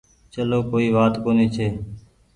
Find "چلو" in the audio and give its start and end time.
0.33-0.59